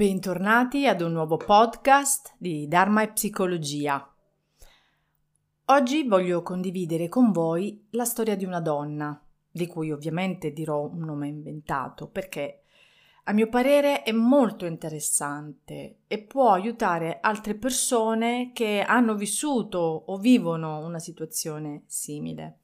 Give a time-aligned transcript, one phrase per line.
[0.00, 4.10] Bentornati ad un nuovo podcast di Dharma e Psicologia.
[5.66, 11.00] Oggi voglio condividere con voi la storia di una donna, di cui ovviamente dirò un
[11.00, 12.62] nome inventato, perché
[13.24, 20.16] a mio parere è molto interessante e può aiutare altre persone che hanno vissuto o
[20.16, 22.58] vivono una situazione simile.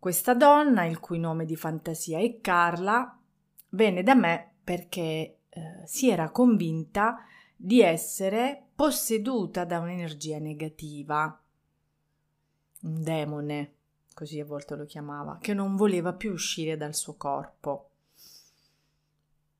[0.00, 3.16] Questa donna, il cui nome di fantasia è Carla,
[3.68, 7.24] venne da me perché eh, si era convinta
[7.56, 11.40] di essere posseduta da un'energia negativa,
[12.82, 13.72] un demone,
[14.12, 17.88] così a volte lo chiamava, che non voleva più uscire dal suo corpo.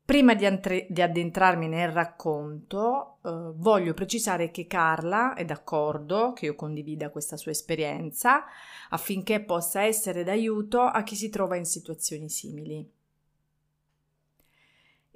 [0.05, 6.45] Prima di, antre- di addentrarmi nel racconto, eh, voglio precisare che Carla è d'accordo che
[6.45, 8.45] io condivida questa sua esperienza
[8.91, 12.96] affinché possa essere d'aiuto a chi si trova in situazioni simili.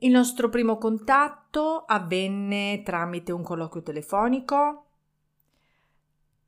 [0.02, 4.86] Il nostro primo contatto avvenne tramite un colloquio telefonico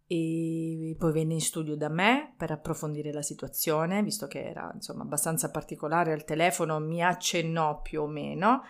[0.06, 5.03] e poi venne in studio da me per approfondire la situazione, visto che era insomma
[5.03, 8.62] abbastanza particolare al telefono, mi accennò più o meno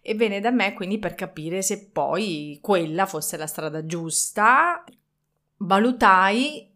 [0.00, 4.82] e venne da me quindi per capire se poi quella fosse la strada giusta.
[5.58, 6.70] Valutai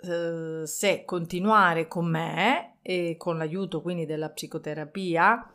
[0.00, 5.54] eh, se continuare con me e con l'aiuto quindi della psicoterapia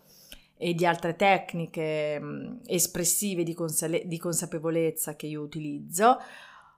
[0.64, 6.18] e di altre tecniche espressive di, consale- di consapevolezza che io utilizzo,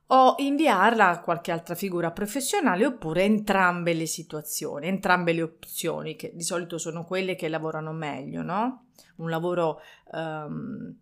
[0.07, 6.31] o inviarla a qualche altra figura professionale oppure entrambe le situazioni, entrambe le opzioni, che
[6.33, 8.87] di solito sono quelle che lavorano meglio, no?
[9.17, 9.79] Un lavoro
[10.13, 10.95] um,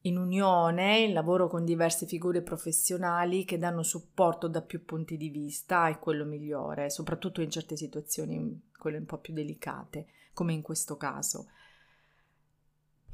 [0.00, 5.28] in unione, il lavoro con diverse figure professionali che danno supporto da più punti di
[5.28, 10.62] vista è quello migliore, soprattutto in certe situazioni, quelle un po' più delicate, come in
[10.62, 11.46] questo caso.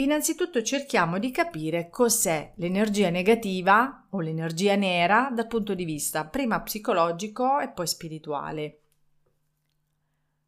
[0.02, 6.60] Innanzitutto cerchiamo di capire cos'è l'energia negativa o l'energia nera dal punto di vista prima
[6.60, 8.80] psicologico e poi spirituale.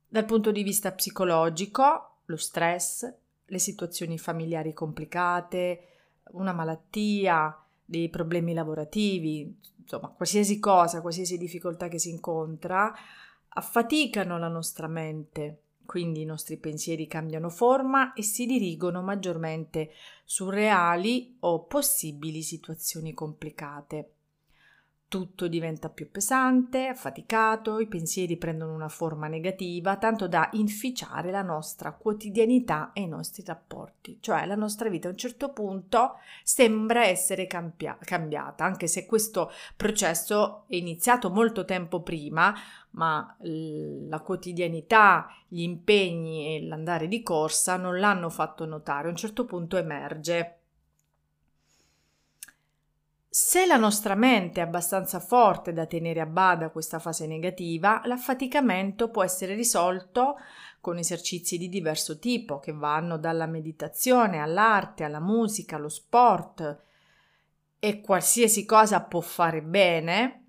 [0.09, 3.09] Dal punto di vista psicologico, lo stress,
[3.45, 5.87] le situazioni familiari complicate,
[6.33, 12.93] una malattia, dei problemi lavorativi, insomma, qualsiasi cosa, qualsiasi difficoltà che si incontra,
[13.51, 19.91] affaticano la nostra mente quindi i nostri pensieri cambiano forma e si dirigono maggiormente
[20.25, 24.11] su reali o possibili situazioni complicate.
[25.15, 31.43] Tutto diventa più pesante, affaticato, i pensieri prendono una forma negativa, tanto da inficiare la
[31.43, 34.19] nostra quotidianità e i nostri rapporti.
[34.21, 39.53] Cioè la nostra vita a un certo punto sembra essere cambia- cambiata, anche se questo
[39.77, 42.53] processo è iniziato molto tempo prima,
[42.95, 49.07] ma la quotidianità, gli impegni e l'andare di corsa non l'hanno fatto notare.
[49.07, 50.59] A un certo punto emerge
[53.37, 59.11] se la nostra mente è abbastanza forte da tenere a bada questa fase negativa, l'affaticamento
[59.11, 60.37] può essere risolto
[60.81, 66.79] con esercizi di diverso tipo che vanno dalla meditazione all'arte, alla musica, allo sport
[67.81, 70.44] e qualsiasi cosa può fare bene.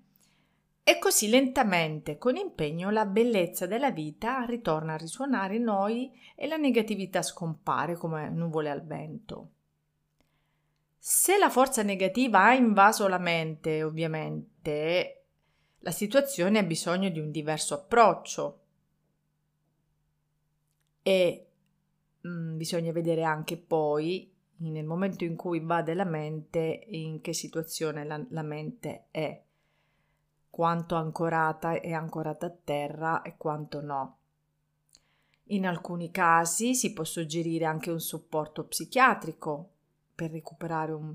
[0.88, 6.46] E così lentamente, con impegno, la bellezza della vita ritorna a risuonare in noi e
[6.46, 9.50] la negatività scompare come nuvole al vento.
[10.96, 15.24] Se la forza negativa ha invaso la mente, ovviamente,
[15.80, 18.60] la situazione ha bisogno di un diverso approccio
[21.02, 21.46] e
[22.20, 27.32] mh, mm, bisogna vedere anche poi, nel momento in cui invade la mente, in che
[27.32, 29.42] situazione la, la mente è,
[30.56, 34.16] quanto ancorata è ancorata a terra e quanto no.
[35.48, 39.68] In alcuni casi si può suggerire anche un supporto psichiatrico
[40.14, 41.14] per recuperare un,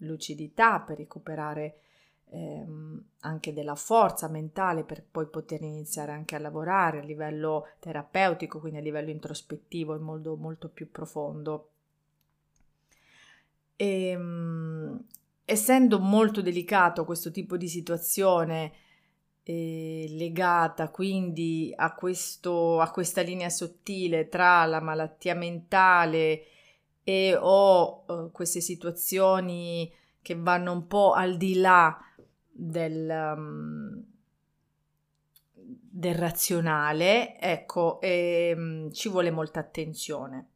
[0.00, 1.78] lucidità, per recuperare
[2.26, 8.60] ehm, anche della forza mentale per poi poter iniziare anche a lavorare a livello terapeutico,
[8.60, 11.70] quindi a livello introspettivo e molto, molto più profondo.
[13.76, 15.04] E, ehm,
[15.44, 18.72] essendo molto delicato questo tipo di situazione
[19.42, 26.46] eh, legata quindi a, questo, a questa linea sottile tra la malattia mentale
[27.04, 29.92] e ho uh, queste situazioni
[30.22, 31.94] che vanno un po' al di là
[32.50, 34.02] del, um,
[35.54, 40.52] del razionale, ecco, e, um, ci vuole molta attenzione.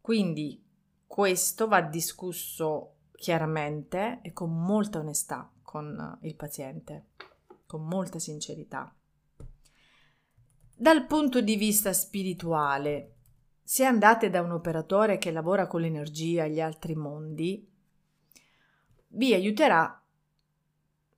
[0.00, 0.60] Quindi
[1.06, 7.08] questo va discusso chiaramente e con molta onestà con il paziente,
[7.66, 8.94] con molta sincerità.
[10.74, 13.14] Dal punto di vista spirituale,
[13.62, 17.68] se andate da un operatore che lavora con l'energia e gli altri mondi,
[19.08, 20.00] vi aiuterà,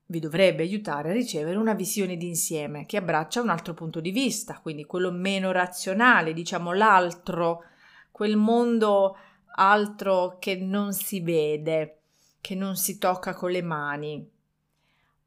[0.06, 4.61] vi dovrebbe aiutare a ricevere una visione d'insieme che abbraccia un altro punto di vista,
[4.61, 7.65] quindi quello meno razionale, diciamo l'altro,
[8.11, 9.17] quel mondo
[9.58, 12.00] altro che non si vede,
[12.40, 14.31] che non si tocca con le mani.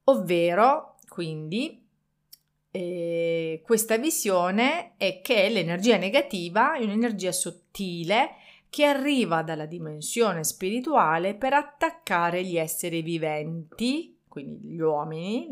[0.05, 1.85] Ovvero, quindi,
[2.71, 8.35] eh, questa visione è che l'energia negativa è un'energia sottile
[8.69, 15.49] che arriva dalla dimensione spirituale per attaccare gli esseri viventi, quindi gli uomini,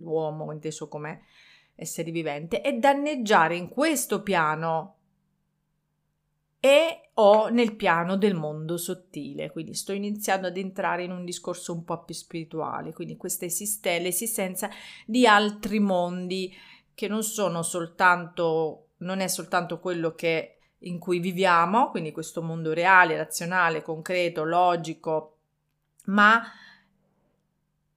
[0.00, 1.24] l'uomo inteso come
[1.74, 4.99] essere vivente, e danneggiare in questo piano
[6.60, 9.50] e o nel piano del mondo sottile.
[9.50, 13.98] Quindi sto iniziando ad entrare in un discorso un po' più spirituale, quindi questa esiste,
[13.98, 14.68] l'esistenza
[15.06, 16.54] di altri mondi
[16.94, 22.72] che non sono soltanto, non è soltanto quello che in cui viviamo, quindi questo mondo
[22.72, 25.36] reale, razionale, concreto, logico,
[26.06, 26.42] ma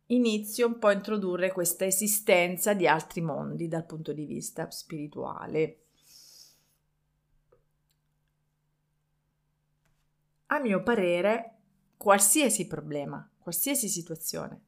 [0.08, 5.78] inizio un po' a introdurre questa esistenza di altri mondi dal punto di vista spirituale.
[10.64, 11.58] Mio parere,
[11.98, 14.62] qualsiasi problema, qualsiasi situazione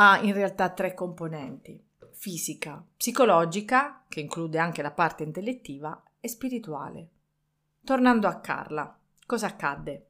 [0.00, 1.82] ha in realtà tre componenti:
[2.12, 7.08] fisica, psicologica, che include anche la parte intellettiva, e spirituale.
[7.84, 10.06] Tornando a Carla, cosa accadde?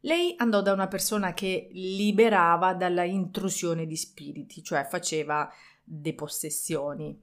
[0.00, 5.50] Lei andò da una persona che liberava dalla intrusione di spiriti, cioè faceva
[5.82, 7.20] depossessioni.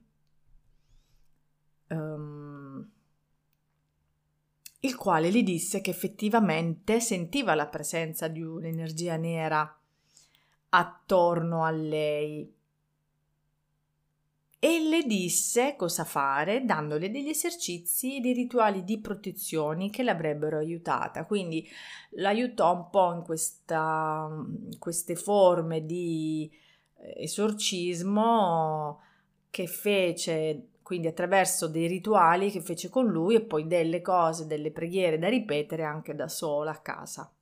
[1.88, 2.63] Um,
[4.84, 9.78] il quale gli disse che effettivamente sentiva la presenza di un'energia nera
[10.68, 12.52] attorno a lei
[14.58, 20.56] e le disse cosa fare dandole degli esercizi e dei rituali di protezione che l'avrebbero
[20.58, 21.26] aiutata.
[21.26, 21.68] Quindi
[22.12, 24.26] l'aiutò un po' in questa,
[24.78, 26.50] queste forme di
[26.96, 29.00] eh, esorcismo
[29.50, 34.70] che fece quindi attraverso dei rituali che fece con lui e poi delle cose, delle
[34.70, 37.32] preghiere da ripetere anche da sola a casa.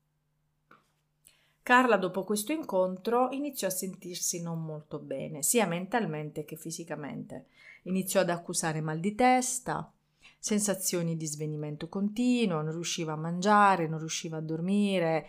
[1.60, 7.46] Carla dopo questo incontro iniziò a sentirsi non molto bene, sia mentalmente che fisicamente.
[7.82, 9.92] Iniziò ad accusare mal di testa,
[10.38, 15.26] sensazioni di svenimento continuo, non riusciva a mangiare, non riusciva a dormire,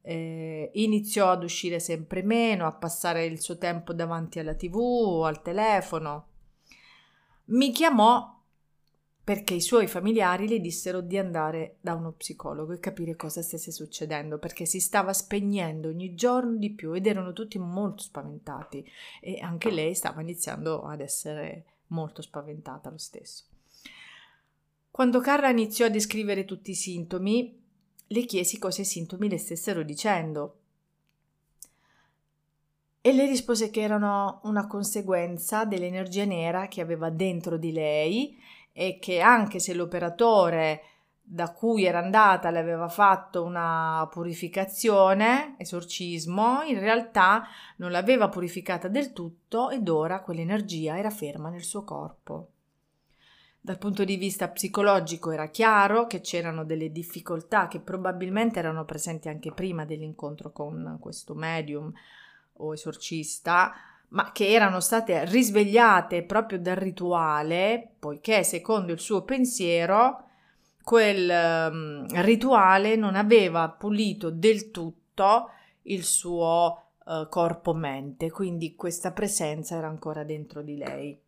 [0.00, 5.24] eh, iniziò ad uscire sempre meno, a passare il suo tempo davanti alla tv o
[5.24, 6.28] al telefono.
[7.50, 8.38] Mi chiamò
[9.22, 13.70] perché i suoi familiari le dissero di andare da uno psicologo e capire cosa stesse
[13.70, 18.84] succedendo, perché si stava spegnendo ogni giorno di più ed erano tutti molto spaventati
[19.20, 23.44] e anche lei stava iniziando ad essere molto spaventata lo stesso.
[24.90, 27.62] Quando Carla iniziò a descrivere tutti i sintomi,
[28.06, 30.59] le chiesi cosa i sintomi le stessero dicendo.
[33.02, 38.38] E le rispose che erano una conseguenza dell'energia nera che aveva dentro di lei
[38.72, 40.82] e che anche se l'operatore
[41.22, 48.88] da cui era andata le aveva fatto una purificazione, esorcismo, in realtà non l'aveva purificata
[48.88, 52.48] del tutto ed ora quell'energia era ferma nel suo corpo.
[53.60, 59.28] Dal punto di vista psicologico era chiaro che c'erano delle difficoltà che probabilmente erano presenti
[59.28, 61.92] anche prima dell'incontro con questo medium
[62.54, 63.72] o esorcista,
[64.08, 70.24] ma che erano state risvegliate proprio dal rituale, poiché secondo il suo pensiero
[70.82, 71.28] quel
[71.70, 75.50] um, rituale non aveva pulito del tutto
[75.82, 81.20] il suo uh, corpo-mente, quindi questa presenza era ancora dentro di lei.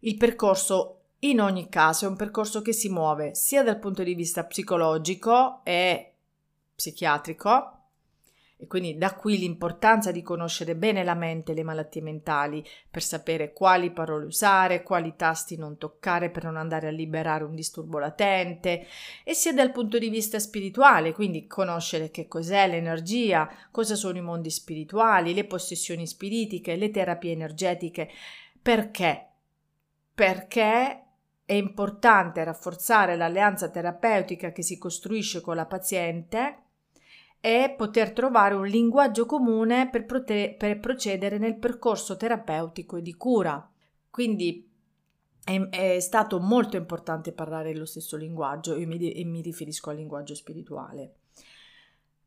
[0.00, 4.14] Il percorso in ogni caso è un percorso che si muove sia dal punto di
[4.14, 6.12] vista psicologico e
[6.74, 7.75] psichiatrico,
[8.58, 13.02] e quindi da qui l'importanza di conoscere bene la mente e le malattie mentali per
[13.02, 17.98] sapere quali parole usare, quali tasti non toccare per non andare a liberare un disturbo
[17.98, 18.86] latente
[19.24, 24.22] e sia dal punto di vista spirituale, quindi conoscere che cos'è l'energia, cosa sono i
[24.22, 28.08] mondi spirituali, le possessioni spiritiche, le terapie energetiche.
[28.62, 29.26] Perché?
[30.14, 31.02] Perché
[31.44, 36.62] è importante rafforzare l'alleanza terapeutica che si costruisce con la paziente
[37.40, 43.14] è poter trovare un linguaggio comune per, prote- per procedere nel percorso terapeutico e di
[43.14, 43.70] cura.
[44.10, 44.68] Quindi
[45.44, 49.96] è, è, stato molto importante parlare lo stesso linguaggio e mi, e mi riferisco al
[49.96, 51.14] linguaggio spirituale.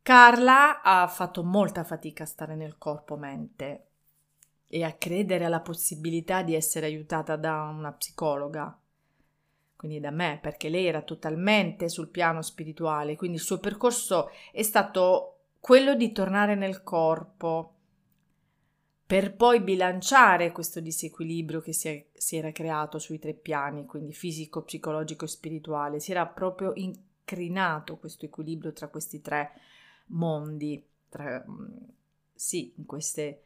[0.01, 3.87] Carla ha fatto molta fatica a stare nel corpo-mente
[4.67, 8.78] e a credere alla possibilità di essere aiutata da una psicologa.
[9.79, 14.61] Quindi da me, perché lei era totalmente sul piano spirituale, quindi il suo percorso è
[14.61, 17.75] stato quello di tornare nel corpo
[19.05, 24.11] per poi bilanciare questo disequilibrio che si, è, si era creato sui tre piani, quindi
[24.11, 26.01] fisico, psicologico e spirituale.
[26.01, 29.51] Si era proprio incrinato questo equilibrio tra questi tre
[30.07, 31.41] mondi, tra,
[32.33, 33.43] sì, in, queste,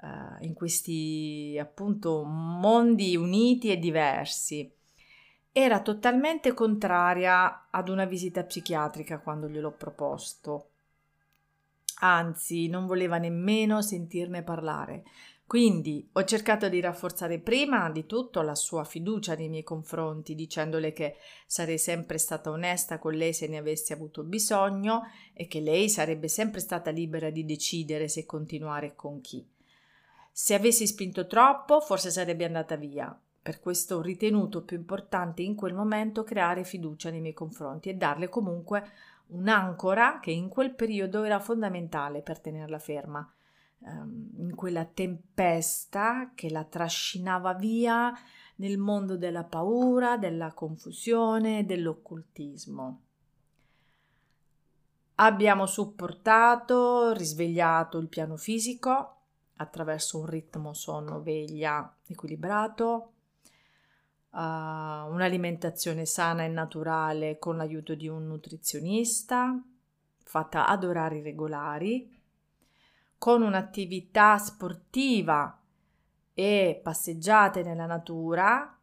[0.00, 4.72] uh, in questi appunto mondi uniti e diversi.
[5.56, 10.70] Era totalmente contraria ad una visita psichiatrica quando gliel'ho proposto
[12.04, 15.04] anzi non voleva nemmeno sentirne parlare.
[15.46, 20.92] Quindi ho cercato di rafforzare prima di tutto la sua fiducia nei miei confronti, dicendole
[20.92, 25.02] che sarei sempre stata onesta con lei se ne avessi avuto bisogno
[25.34, 29.46] e che lei sarebbe sempre stata libera di decidere se continuare con chi.
[30.32, 33.16] Se avessi spinto troppo, forse sarebbe andata via.
[33.44, 37.94] Per questo ho ritenuto più importante in quel momento creare fiducia nei miei confronti e
[37.94, 38.88] darle comunque
[39.26, 43.30] un'ancora che in quel periodo era fondamentale per tenerla ferma,
[43.84, 48.14] ehm, in quella tempesta che la trascinava via
[48.56, 53.00] nel mondo della paura, della confusione, dell'occultismo.
[55.16, 59.16] Abbiamo supportato, risvegliato il piano fisico
[59.56, 63.10] attraverso un ritmo sonno-veglia equilibrato,
[64.34, 69.58] uh, un'alimentazione sana e naturale con l'aiuto di un nutrizionista,
[70.22, 72.12] fatta ad orari regolari,
[73.16, 75.58] con un'attività sportiva
[76.34, 78.73] e passeggiate nella natura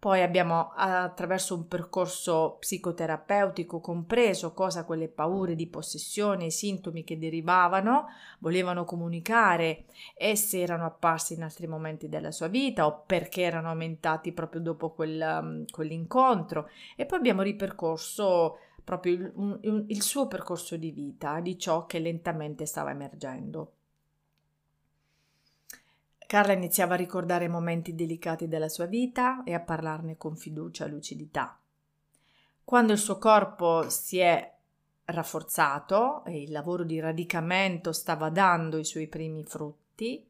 [0.00, 7.18] poi abbiamo attraverso un percorso psicoterapeutico compreso cosa quelle paure di possessione, i sintomi che
[7.18, 8.06] derivavano,
[8.38, 9.84] volevano comunicare
[10.16, 14.62] e se erano apparsi in altri momenti della sua vita o perché erano aumentati proprio
[14.62, 16.70] dopo quel, um, quell'incontro.
[16.96, 22.64] E poi abbiamo ripercorso proprio il, il suo percorso di vita, di ciò che lentamente
[22.64, 23.72] stava emergendo.
[26.30, 30.88] Carla iniziava a ricordare momenti delicati della sua vita e a parlarne con fiducia e
[30.88, 31.58] lucidità.
[32.62, 34.54] Quando il suo corpo si è
[35.06, 40.24] rafforzato e il lavoro di radicamento stava dando i suoi primi frutti,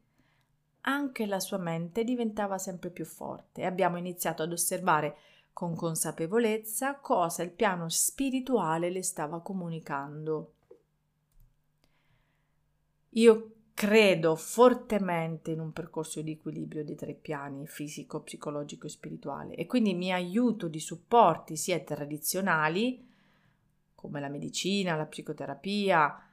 [0.81, 5.19] anche la sua mente diventava sempre più forte e abbiamo iniziato ad osservare
[5.53, 10.55] con consapevolezza cosa il piano spirituale le stava comunicando.
[13.11, 19.55] Io credo fortemente in un percorso di equilibrio dei tre piani fisico, psicologico e spirituale
[19.55, 23.03] e quindi mi aiuto di supporti sia tradizionali
[23.95, 26.29] come la medicina, la psicoterapia,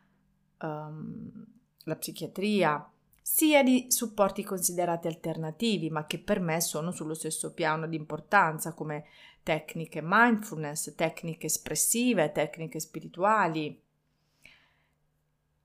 [0.60, 1.46] um,
[1.86, 7.88] la psichiatria, sia di supporti considerati alternativi, ma che per me sono sullo stesso piano
[7.88, 9.06] di importanza, come
[9.42, 13.82] tecniche mindfulness, tecniche espressive, tecniche spirituali.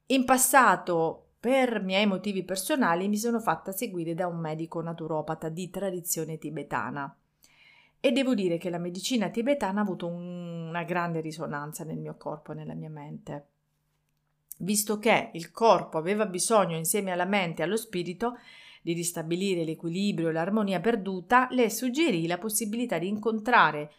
[0.06, 5.70] In passato per miei motivi personali mi sono fatta seguire da un medico naturopata di
[5.70, 7.12] tradizione tibetana
[7.98, 12.14] e devo dire che la medicina tibetana ha avuto un, una grande risonanza nel mio
[12.16, 13.46] corpo e nella mia mente.
[14.58, 18.38] Visto che il corpo aveva bisogno insieme alla mente e allo spirito
[18.80, 23.90] di ristabilire l'equilibrio e l'armonia perduta, le suggerì la possibilità di incontrare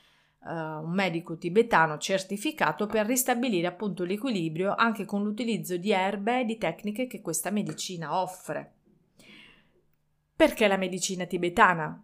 [0.46, 6.58] un medico tibetano certificato per ristabilire appunto l'equilibrio anche con l'utilizzo di erbe e di
[6.58, 8.74] tecniche che questa medicina offre.
[10.36, 12.04] Perché la medicina tibetana?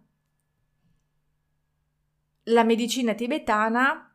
[2.44, 4.14] La medicina tibetana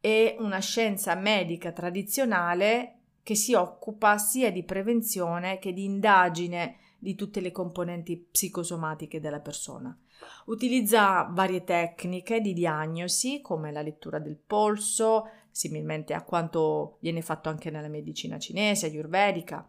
[0.00, 7.14] è una scienza medica tradizionale che si occupa sia di prevenzione che di indagine di
[7.14, 9.98] tutte le componenti psicosomatiche della persona.
[10.46, 17.48] Utilizza varie tecniche di diagnosi come la lettura del polso, similmente a quanto viene fatto
[17.48, 19.68] anche nella medicina cinese, ayurvedica.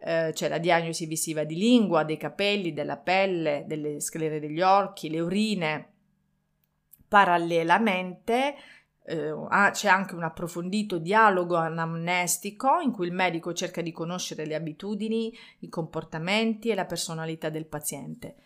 [0.00, 5.10] Eh, c'è la diagnosi visiva di lingua, dei capelli, della pelle, delle sclere degli occhi,
[5.10, 5.92] le urine.
[7.08, 8.54] Parallelamente
[9.08, 9.34] eh,
[9.72, 15.36] c'è anche un approfondito dialogo anamnestico in cui il medico cerca di conoscere le abitudini,
[15.60, 18.36] i comportamenti e la personalità del paziente.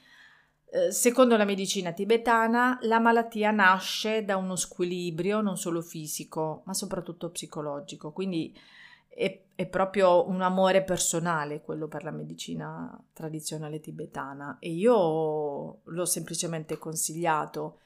[0.74, 6.72] Eh, secondo la medicina tibetana, la malattia nasce da uno squilibrio non solo fisico, ma
[6.72, 8.10] soprattutto psicologico.
[8.10, 8.58] Quindi
[9.06, 16.04] è, è, proprio un amore personale quello per la medicina tradizionale tibetana e io l'ho
[16.06, 17.80] semplicemente consigliato.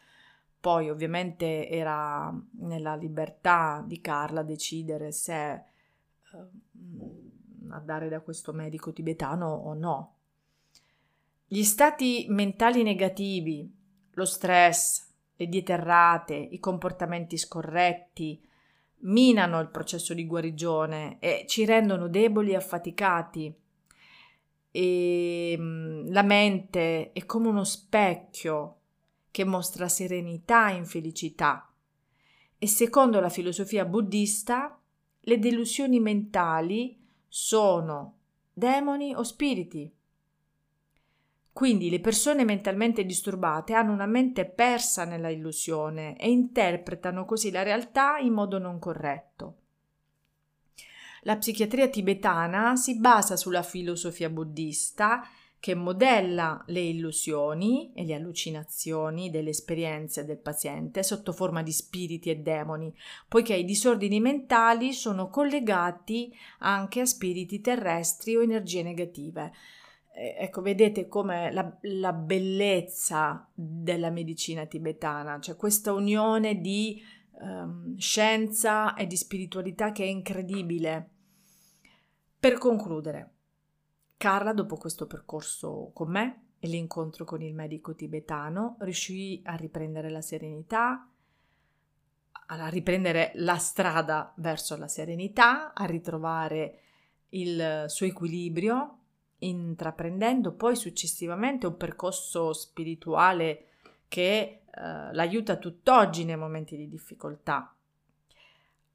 [0.61, 5.65] Poi ovviamente era nella libertà di Carla decidere se eh,
[7.69, 10.16] andare da questo medico tibetano o no.
[11.49, 13.73] Gli stati mentali negativi,
[14.15, 18.43] lo stress, le diete errate, i comportamenti scorretti,
[19.01, 23.55] minano il processo di guarigione e ci rendono deboli e affaticati.
[24.73, 28.79] E mm, la mente è come uno specchio
[29.31, 31.73] che mostra serenità e infelicità.
[32.59, 34.81] E secondo la filosofia buddista,
[35.21, 36.99] le delusioni mentali
[37.29, 38.15] sono
[38.53, 39.93] demoni o spiriti.
[41.57, 47.63] Quindi le persone mentalmente disturbate hanno una mente persa nella illusione e interpretano così la
[47.63, 49.55] realtà in modo non corretto.
[51.23, 55.27] La psichiatria tibetana si basa sulla filosofia buddista
[55.59, 62.29] che modella le illusioni e le allucinazioni delle esperienze del paziente sotto forma di spiriti
[62.29, 62.95] e demoni,
[63.27, 69.53] poiché i disordini mentali sono collegati anche a spiriti terrestri o energie negative.
[70.19, 77.95] Eh, ecco, vedete come la, la, bellezza della medicina tibetana, cioè questa unione di um,
[77.99, 81.11] scienza e di spiritualità che è incredibile.
[82.41, 83.35] Per concludere,
[84.17, 90.09] Carla, dopo questo percorso con me e l'incontro con il medico tibetano, riuscì a riprendere
[90.09, 91.11] la serenità,
[92.47, 96.79] a riprendere la strada verso la serenità, a ritrovare
[97.29, 99.01] il suo equilibrio
[99.39, 103.67] intraprendendo poi successivamente un percorso spirituale
[104.09, 104.61] che eh,
[105.13, 107.71] l'aiuta tutt'oggi nei momenti di difficoltà.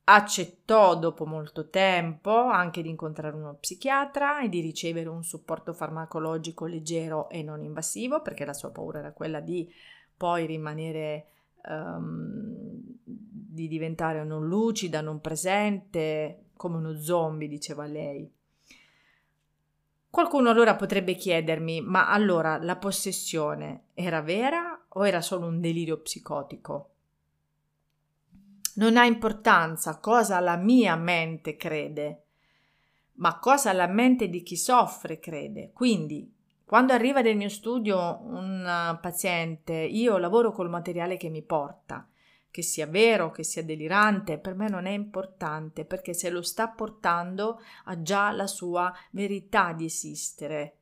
[0.04, 6.66] Accettò dopo molto tempo anche di incontrare uno psichiatra e di ricevere un supporto farmacologico
[6.66, 9.72] leggero e non invasivo, perché la sua paura era quella di
[10.18, 11.27] poi rimanere
[11.66, 18.30] um, di diventare non lucida, non presente, come uno zombie, diceva lei.
[20.12, 26.02] Qualcuno allora potrebbe chiedermi, ma allora la possessione era vera o era solo un delirio
[26.02, 26.90] psicotico?
[28.76, 32.24] Non ha importanza cosa la mia mente crede,
[33.14, 35.72] ma cosa la mente di chi soffre crede.
[35.72, 36.30] Quindi,
[36.66, 42.06] quando arriva nel mio studio un paziente, io lavoro col materiale che mi porta
[42.51, 46.68] che sia vero, che sia delirante, per me non è importante perché se lo sta
[46.68, 50.75] portando ha già la sua verità di esistere.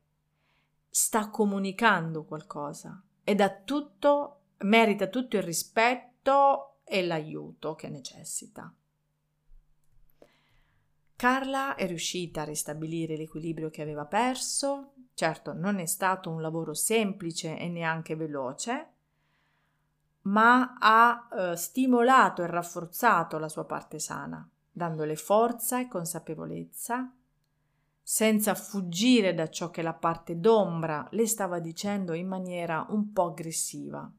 [0.90, 8.74] Sta comunicando qualcosa ed ha tutto, merita tutto il rispetto e l'aiuto che necessita.
[11.16, 14.94] Carla è riuscita a ristabilire l'equilibrio che aveva perso.
[15.14, 18.94] Certo, non è stato un lavoro semplice e neanche veloce,
[20.30, 27.12] ma ha eh, stimolato e rafforzato la sua parte sana, dandole forza e consapevolezza,
[28.02, 33.28] senza fuggire da ciò che la parte d'ombra le stava dicendo in maniera un po'
[33.28, 34.12] aggressiva.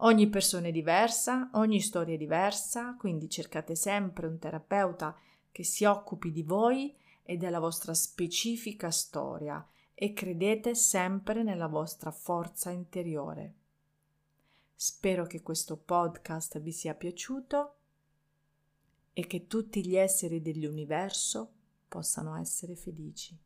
[0.00, 5.14] Ogni persona è diversa, ogni storia è diversa, quindi cercate sempre un terapeuta
[5.50, 12.10] che si occupi di voi e della vostra specifica storia e credete sempre nella vostra
[12.10, 13.54] forza interiore.
[14.80, 17.78] Spero che questo podcast vi sia piaciuto
[19.12, 21.52] e che tutti gli esseri dell'universo
[21.88, 23.36] possano essere felici.